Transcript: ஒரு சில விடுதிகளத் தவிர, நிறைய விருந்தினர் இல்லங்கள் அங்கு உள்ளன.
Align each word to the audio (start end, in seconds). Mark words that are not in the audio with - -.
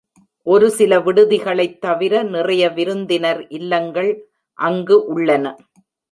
ஒரு 0.47 0.71
சில 0.71 0.99
விடுதிகளத் 0.99 1.77
தவிர, 1.77 2.23
நிறைய 2.23 2.69
விருந்தினர் 2.69 3.47
இல்லங்கள் 3.47 4.09
அங்கு 4.53 5.05
உள்ளன. 5.05 5.55